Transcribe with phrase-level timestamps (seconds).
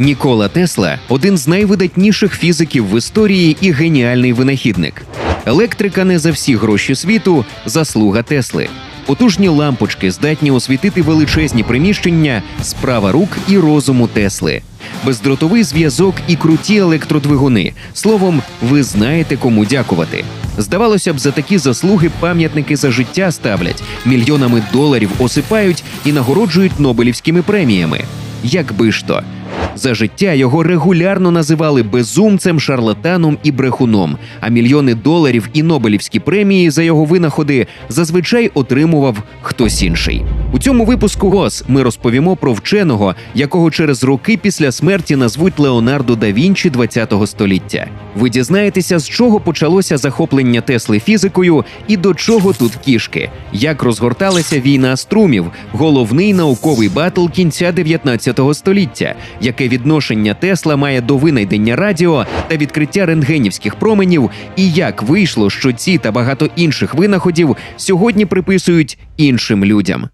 [0.00, 5.02] Нікола Тесла один з найвидатніших фізиків в історії і геніальний винахідник.
[5.46, 8.68] Електрика не за всі гроші світу заслуга Тесли.
[9.06, 14.62] Потужні лампочки здатні освітити величезні приміщення, справа рук і розуму Тесли.
[15.04, 17.72] Бездротовий зв'язок і круті електродвигуни.
[17.94, 20.24] Словом, ви знаєте, кому дякувати.
[20.58, 27.42] Здавалося б, за такі заслуги пам'ятники за життя ставлять, мільйонами доларів осипають і нагороджують Нобелівськими
[27.42, 28.00] преміями.
[28.42, 29.22] Якби ж то.
[29.80, 34.16] За життя його регулярно називали безумцем, шарлатаном і брехуном.
[34.40, 40.24] А мільйони доларів і Нобелівські премії за його винаходи зазвичай отримував хтось інший.
[40.52, 46.16] У цьому випуску ГОС ми розповімо про вченого, якого через роки після смерті назвуть Леонардо
[46.16, 47.86] да Вінчі ХХ століття.
[48.16, 54.60] Ви дізнаєтеся, з чого почалося захоплення Тесли фізикою і до чого тут кішки, як розгорталася
[54.60, 62.26] війна струмів, головний науковий батл кінця 19 століття, яке відношення Тесла має до винайдення радіо
[62.48, 68.98] та відкриття рентгенівських променів, і як вийшло, що ці та багато інших винаходів сьогодні приписують
[69.16, 70.08] іншим людям.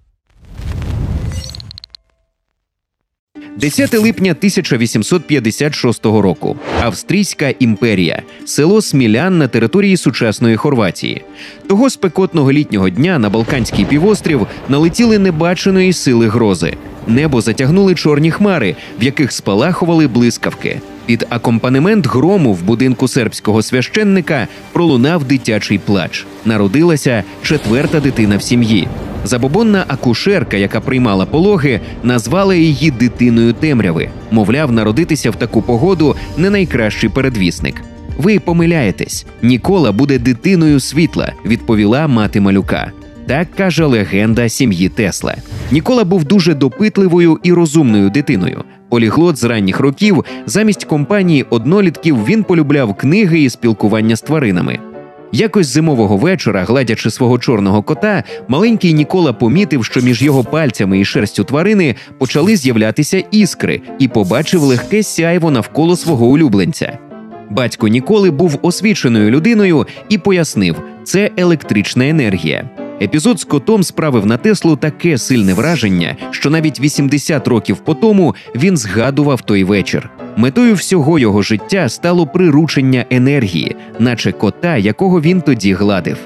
[3.57, 6.57] 10 липня 1856 року.
[6.83, 11.25] Австрійська імперія, село Смілян на території сучасної Хорватії.
[11.69, 16.75] Того спекотного літнього дня на Балканський півострів налетіли небаченої сили грози.
[17.07, 20.81] Небо затягнули чорні хмари, в яких спалахували блискавки.
[21.07, 26.27] Під акомпанемент грому в будинку сербського священника пролунав дитячий плач.
[26.45, 28.89] Народилася четверта дитина в сім'ї.
[29.25, 34.09] Забобонна акушерка, яка приймала пологи, назвала її дитиною темряви.
[34.31, 37.83] Мовляв, народитися в таку погоду не найкращий передвісник.
[38.19, 42.93] Ви помиляєтесь, Нікола буде дитиною світла, відповіла мати малюка.
[43.27, 45.37] Так каже легенда сім'ї Тесла.
[45.71, 48.65] Нікола був дуже допитливою і розумною дитиною.
[48.89, 54.79] Поліглот з ранніх років замість компанії однолітків він полюбляв книги і спілкування з тваринами.
[55.33, 61.05] Якось зимового вечора, гладячи свого чорного кота, маленький Нікола помітив, що між його пальцями і
[61.05, 66.99] шерстю тварини почали з'являтися іскри, і побачив легке сяйво навколо свого улюбленця.
[67.51, 72.71] Батько Ніколи був освіченою людиною і пояснив, це електрична енергія.
[73.03, 78.35] Епізод з котом справив на Теслу таке сильне враження, що навіть 80 років по тому
[78.55, 80.11] він згадував той вечір.
[80.37, 86.19] Метою всього його життя стало приручення енергії, наче кота, якого він тоді гладив.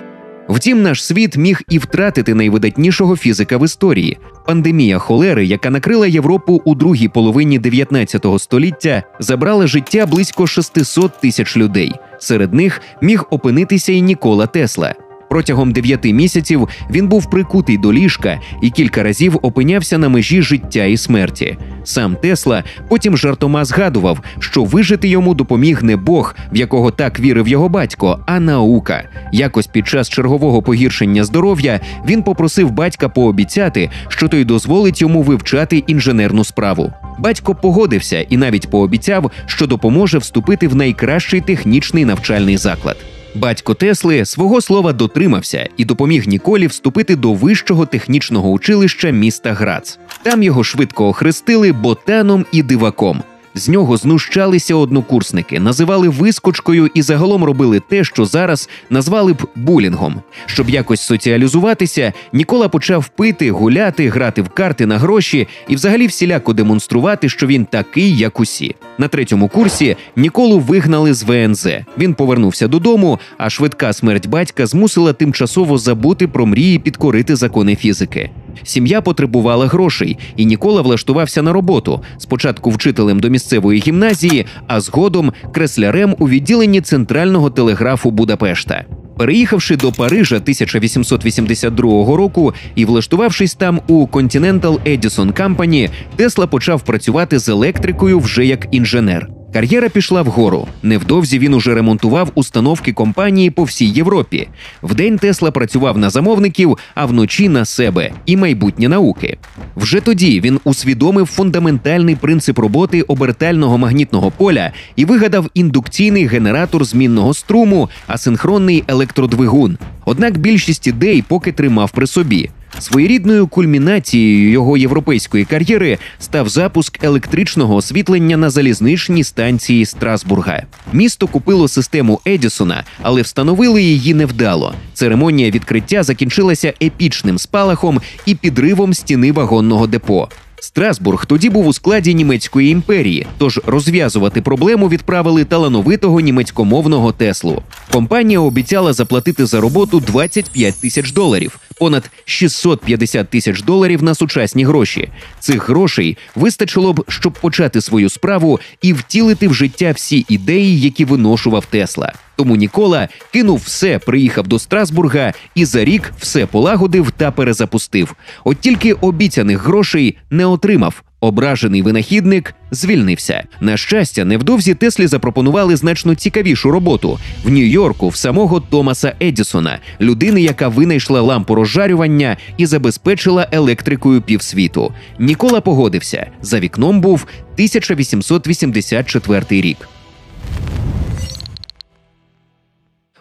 [0.48, 4.18] Втім, наш світ міг і втратити найвидатнішого фізика в історії.
[4.46, 11.56] Пандемія холери, яка накрила Європу у другій половині 19 століття, забрала життя близько 600 тисяч
[11.56, 11.92] людей.
[12.18, 14.94] Серед них міг опинитися і Нікола Тесла.
[15.30, 20.84] Протягом дев'яти місяців він був прикутий до ліжка і кілька разів опинявся на межі життя
[20.84, 21.58] і смерті.
[21.84, 27.48] Сам Тесла потім жартома згадував, що вижити йому допоміг не Бог, в якого так вірив
[27.48, 29.02] його батько, а наука.
[29.32, 35.84] Якось під час чергового погіршення здоров'я він попросив батька пообіцяти, що той дозволить йому вивчати
[35.86, 36.92] інженерну справу.
[37.18, 42.96] Батько погодився і навіть пообіцяв, що допоможе вступити в найкращий технічний навчальний заклад.
[43.34, 49.98] Батько Тесли свого слова дотримався і допоміг Ніколі вступити до вищого технічного училища міста Грац.
[50.22, 53.22] Там його швидко охрестили ботаном і диваком.
[53.54, 60.20] З нього знущалися однокурсники, називали вискочкою і загалом робили те, що зараз назвали б булінгом.
[60.46, 66.52] Щоб якось соціалізуватися, Нікола почав пити, гуляти, грати в карти на гроші і взагалі всіляко
[66.52, 68.74] демонструвати, що він такий, як усі.
[68.98, 71.68] На третьому курсі Ніколу вигнали з ВНЗ.
[71.98, 78.30] Він повернувся додому, а швидка смерть батька змусила тимчасово забути про мрії підкорити закони фізики.
[78.62, 82.02] Сім'я потребувала грошей, і Нікола влаштувався на роботу.
[82.18, 88.84] Спочатку вчителем до місцевої гімназії, а згодом креслярем у відділенні центрального телеграфу Будапешта.
[89.18, 97.38] Переїхавши до Парижа 1882 року і влаштувавшись там у Continental Edison Company, Тесла почав працювати
[97.38, 99.39] з електрикою вже як інженер.
[99.52, 100.66] Кар'єра пішла вгору.
[100.82, 104.48] Невдовзі він уже ремонтував установки компанії по всій Європі.
[104.82, 109.38] Вдень Тесла працював на замовників, а вночі на себе і майбутнє науки.
[109.76, 117.34] Вже тоді він усвідомив фундаментальний принцип роботи обертального магнітного поля і вигадав індукційний генератор змінного
[117.34, 119.78] струму, асинхронний електродвигун.
[120.04, 122.50] Однак більшість ідей поки тримав при собі.
[122.80, 130.62] Своєрідною кульмінацією його європейської кар'єри став запуск електричного освітлення на залізничній станції Страсбурга.
[130.92, 134.74] Місто купило систему Едісона, але встановили її невдало.
[134.94, 140.28] Церемонія відкриття закінчилася епічним спалахом і підривом стіни вагонного депо.
[140.60, 147.62] Страсбург тоді був у складі німецької імперії, тож розв'язувати проблему відправили талановитого німецькомовного Теслу.
[147.92, 155.08] Компанія обіцяла заплатити за роботу 25 тисяч доларів, понад 650 тисяч доларів на сучасні гроші.
[155.38, 161.04] Цих грошей вистачило б, щоб почати свою справу і втілити в життя всі ідеї, які
[161.04, 162.12] виношував Тесла.
[162.36, 168.14] Тому Нікола кинув все, приїхав до Страсбурга і за рік все полагодив та перезапустив.
[168.44, 171.02] От тільки обіцяних грошей не отримав.
[171.20, 173.44] Ображений винахідник звільнився.
[173.60, 180.42] На щастя, невдовзі Теслі запропонували значно цікавішу роботу в Нью-Йорку в самого Томаса Едісона, людини,
[180.42, 184.92] яка винайшла лампу розжарювання і забезпечила електрикою півсвіту.
[185.18, 186.26] Нікола погодився.
[186.42, 189.88] За вікном був 1884 рік.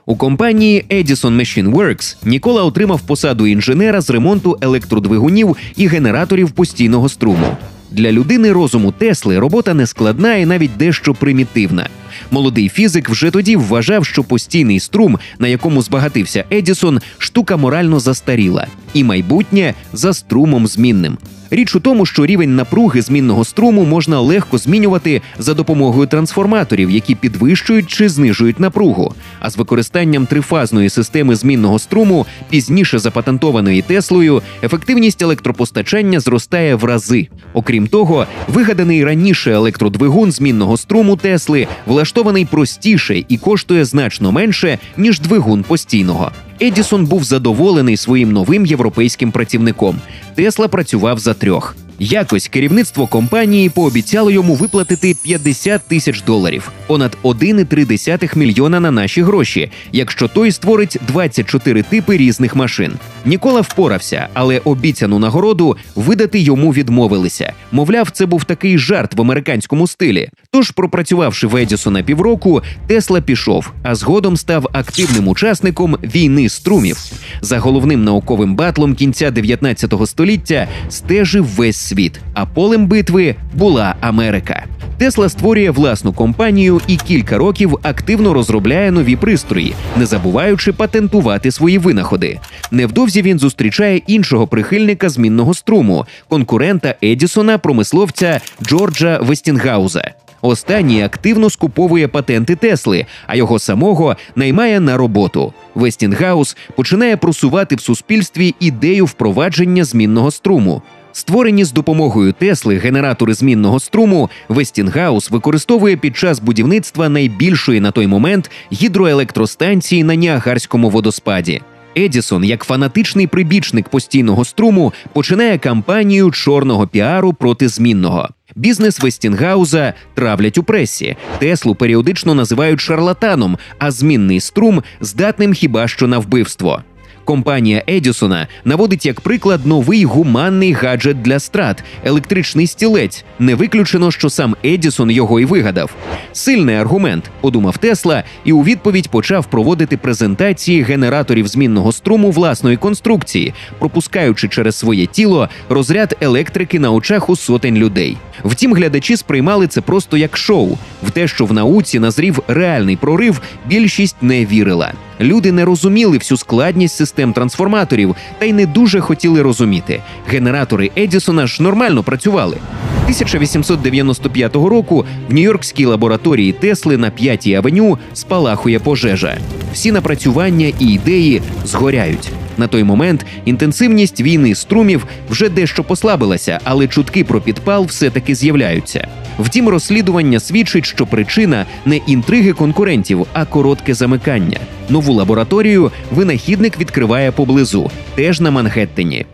[0.06, 7.10] У компанії Edison Machine Works Нікола отримав посаду інженера з ремонту електродвигунів і генераторів постійного
[7.10, 7.58] струму.
[7.92, 11.90] Для людини розуму Тесли робота не складна і навіть дещо примітивна.
[12.32, 18.68] Молодий фізик вже тоді вважав, що постійний струм, на якому збагатився Едісон, штука морально застаріла,
[18.94, 21.18] і майбутнє за струмом змінним.
[21.52, 27.16] Річ у тому, що рівень напруги змінного струму можна легко змінювати за допомогою трансформаторів, які
[27.16, 29.14] підвищують чи знижують напругу.
[29.40, 37.28] А з використанням трифазної системи змінного струму, пізніше запатентованої Теслою, ефективність електропостачання зростає в рази.
[37.54, 45.20] Окрім того, вигаданий раніше електродвигун змінного струму Тесли влаштований простіше і коштує значно менше ніж
[45.20, 46.32] двигун постійного.
[46.62, 49.96] Едісон був задоволений своїм новим європейським працівником.
[50.36, 51.76] Тесла працював за трьох.
[52.02, 59.72] Якось керівництво компанії пообіцяло йому виплатити 50 тисяч доларів, понад 1,3 мільйона на наші гроші,
[59.92, 62.94] якщо той створить 24 типи різних машин.
[63.26, 67.54] Нікола впорався, але обіцяну нагороду видати йому відмовилися.
[67.72, 70.30] Мовляв, це був такий жарт в американському стилі.
[70.52, 76.98] Тож, пропрацювавши в Едісона півроку, Тесла пішов, а згодом став активним учасником війни струмів.
[77.42, 84.66] За головним науковим батлом кінця 19 століття стежив весь світ, а полем битви була Америка.
[84.98, 91.78] Тесла створює власну компанію і кілька років активно розробляє нові пристрої, не забуваючи патентувати свої
[91.78, 92.40] винаходи.
[92.72, 100.14] Невдовзі він зустрічає іншого прихильника змінного струму, конкурента Едісона, промисловця Джорджа Вестінгауза.
[100.42, 105.54] Останній активно скуповує патенти Тесли, а його самого наймає на роботу.
[105.76, 110.82] Вестінгаус починає просувати в суспільстві ідею впровадження змінного струму.
[111.12, 118.08] Створені з допомогою Тесли генератори змінного струму, Вестінгаус використовує під час будівництва найбільшої на той
[118.08, 121.62] момент гідроелектростанції на Ніагарському водоспаді.
[122.00, 128.30] Едісон, як фанатичний прибічник постійного струму, починає кампанію чорного піару проти змінного.
[128.56, 131.16] Бізнес Вестінгауза травлять у пресі.
[131.40, 136.84] Теслу періодично називають шарлатаном, а змінний струм здатним хіба що на вбивство.
[137.30, 143.26] Компанія Едісона наводить як приклад новий гуманний гаджет для страт електричний стілець.
[143.40, 145.96] Не виключено, що сам Едісон його і вигадав.
[146.34, 153.54] Сильний аргумент, подумав Тесла, і у відповідь почав проводити презентації генераторів змінного струму власної конструкції,
[153.80, 158.18] пропускаючи через своє тіло розряд електрики на очах у сотень людей.
[158.46, 160.78] Втім, глядачі сприймали це просто як шоу.
[161.04, 164.94] В те, що в науці назрів реальний прорив, більшість не вірила.
[165.20, 170.02] Люди не розуміли всю складність систем трансформаторів та й не дуже хотіли розуміти.
[170.28, 172.58] Генератори Едісона ж нормально працювали.
[173.04, 179.38] 1895 року в Нью-Йоркській лабораторії Тесли на 5-й авеню спалахує пожежа.
[179.74, 182.32] Всі напрацювання і ідеї згоряють.
[182.60, 189.08] На той момент інтенсивність війни струмів вже дещо послабилася, але чутки про підпал все-таки з'являються.
[189.40, 194.60] Втім, розслідування свідчить, що причина не інтриги конкурентів, а коротке замикання.
[194.90, 199.26] Нову лабораторію винахідник відкриває поблизу, теж на Манхеттені.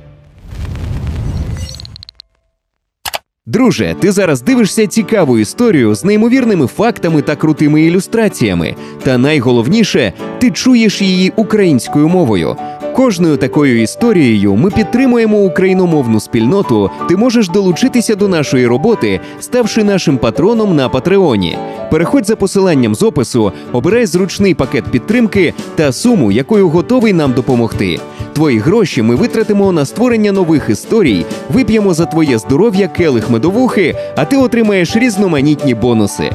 [3.47, 8.75] Друже, ти зараз дивишся цікаву історію з неймовірними фактами та крутими ілюстраціями.
[9.03, 12.55] Та найголовніше, ти чуєш її українською мовою.
[12.95, 16.89] Кожною такою історією ми підтримуємо україномовну спільноту.
[17.09, 21.57] Ти можеш долучитися до нашої роботи, ставши нашим патроном на Патреоні.
[21.91, 27.99] Переходь за посиланням з опису, обирай зручний пакет підтримки та суму, якою готовий нам допомогти.
[28.33, 34.25] Твої гроші ми витратимо на створення нових історій, вип'ємо за твоє здоров'я келих медовухи, а
[34.25, 36.31] ти отримаєш різноманітні бонуси.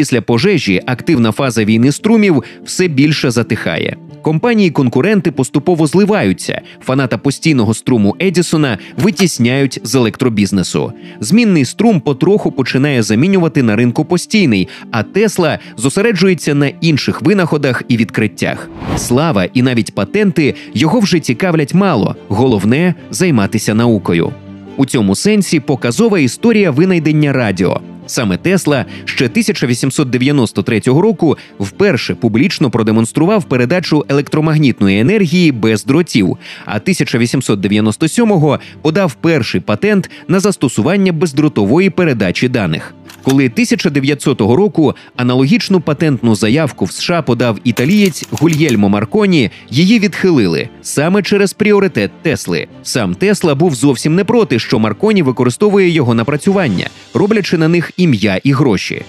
[0.00, 3.96] Після пожежі активна фаза війни струмів все більше затихає.
[4.22, 6.60] Компанії-конкуренти поступово зливаються.
[6.84, 10.92] Фаната постійного струму Едісона витісняють з електробізнесу.
[11.20, 17.96] Змінний струм потроху починає замінювати на ринку постійний, а Тесла зосереджується на інших винаходах і
[17.96, 18.68] відкриттях.
[18.96, 22.16] Слава і навіть патенти його вже цікавлять мало.
[22.28, 24.32] Головне займатися наукою.
[24.76, 27.80] У цьому сенсі показова історія винайдення радіо.
[28.10, 38.58] Саме Тесла ще 1893 року вперше публічно продемонстрував передачу електромагнітної енергії без дротів, а 1897-го
[38.82, 42.94] подав перший патент на застосування бездротової передачі даних.
[43.22, 51.22] Коли 1900 року аналогічну патентну заявку в США подав італієць Гульєльмо Марконі, її відхилили саме
[51.22, 52.68] через пріоритет Тесли.
[52.82, 58.40] Сам Тесла був зовсім не проти, що Марконі використовує його напрацювання, роблячи на них ім'я
[58.44, 59.02] і гроші.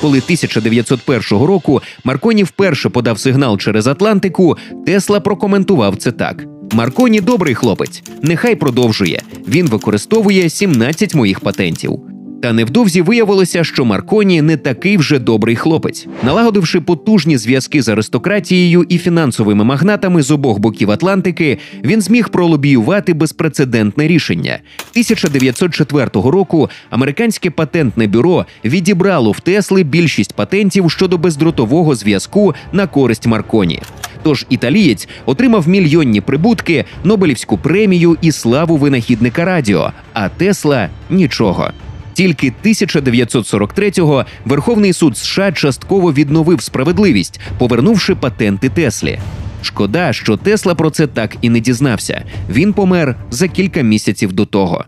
[0.00, 4.56] Коли 1901 року Марконі вперше подав сигнал через Атлантику,
[4.86, 9.20] Тесла прокоментував це так: Марконі добрий хлопець, нехай продовжує.
[9.48, 12.15] Він використовує 17 моїх патентів.
[12.46, 16.06] Та невдовзі виявилося, що Марконі не такий вже добрий хлопець.
[16.22, 23.14] Налагодивши потужні зв'язки з аристократією і фінансовими магнатами з обох боків Атлантики, він зміг пролобіювати
[23.14, 24.58] безпрецедентне рішення.
[24.90, 33.26] 1904 року американське патентне бюро відібрало в Тесли більшість патентів щодо бездротового зв'язку на користь
[33.26, 33.82] Марконі.
[34.22, 41.70] Тож італієць отримав мільйонні прибутки, Нобелівську премію і славу винахідника радіо, а Тесла нічого.
[42.16, 49.18] Тільки 1943-го Верховний суд США частково відновив справедливість, повернувши патенти Теслі.
[49.62, 52.24] Шкода, що Тесла про це так і не дізнався.
[52.50, 54.84] Він помер за кілька місяців до того.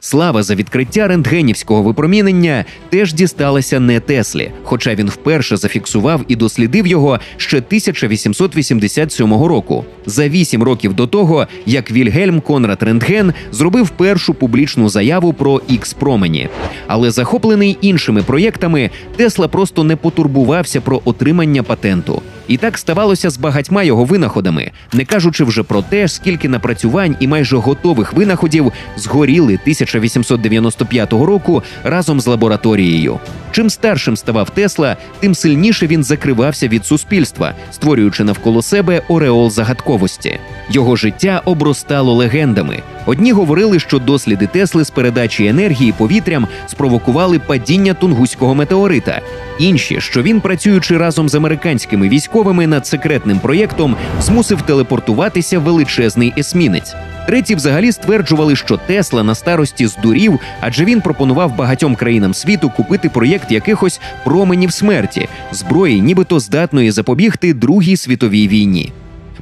[0.00, 6.86] Слава за відкриття рентгенівського випромінення теж дісталася не Теслі, хоча він вперше зафіксував і дослідив
[6.86, 14.34] його ще 1887 року, за вісім років до того, як Вільгельм Конрад Рентген зробив першу
[14.34, 16.48] публічну заяву про ікс промені.
[16.86, 22.22] Але захоплений іншими проєктами, Тесла просто не потурбувався про отримання патенту.
[22.48, 27.26] І так ставалося з багатьма його винаходами, не кажучи вже про те, скільки напрацювань і
[27.26, 33.20] майже готових винаходів згоріли 1895 року разом з лабораторією.
[33.52, 40.38] Чим старшим ставав Тесла, тим сильніше він закривався від суспільства, створюючи навколо себе ореол загадковості.
[40.70, 42.82] Його життя обростало легендами.
[43.06, 49.20] Одні говорили, що досліди Тесли з передачі енергії повітрям спровокували падіння тунгуського метеорита.
[49.58, 56.94] Інші, що він, працюючи разом з американськими військовими над секретним проєктом, змусив телепортуватися величезний есмінець.
[57.28, 63.08] Треті взагалі стверджували, що Тесла на старості здурів, адже він пропонував багатьом країнам світу купити
[63.08, 68.92] проєкт якихось променів смерті, зброї, нібито здатної запобігти Другій світовій війні.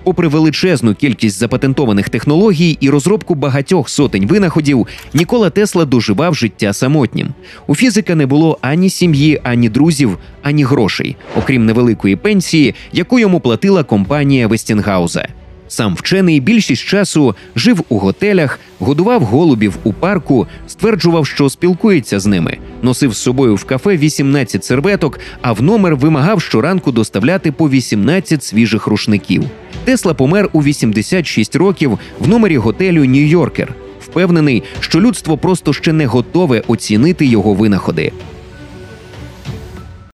[0.05, 7.29] Попри величезну кількість запатентованих технологій і розробку багатьох сотень винаходів, Нікола Тесла доживав життя самотнім.
[7.67, 13.41] У фізика не було ані сім'ї, ані друзів, ані грошей, окрім невеликої пенсії, яку йому
[13.41, 15.29] платила компанія Вестінгауза.
[15.69, 22.27] Сам вчений більшість часу жив у готелях, годував голубів у парку, стверджував, що спілкується з
[22.27, 27.71] ними, носив з собою в кафе 18 серветок, а в номер вимагав щоранку доставляти по
[27.71, 29.45] 18 свіжих рушників.
[29.85, 33.69] Тесла помер у 86 років в номері готелю Нью-Йоркер.
[34.01, 38.13] Впевнений, що людство просто ще не готове оцінити його винаходи.